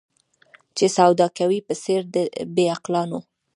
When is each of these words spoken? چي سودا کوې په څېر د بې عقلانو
چي 0.75 0.85
سودا 0.95 1.27
کوې 1.37 1.59
په 1.67 1.73
څېر 1.83 2.01
د 2.13 2.15
بې 2.55 2.65
عقلانو 2.75 3.19